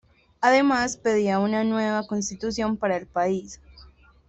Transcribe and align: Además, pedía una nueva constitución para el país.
Además, 0.39 0.97
pedía 0.97 1.37
una 1.37 1.63
nueva 1.63 2.07
constitución 2.07 2.75
para 2.75 2.97
el 2.97 3.05
país. 3.05 3.61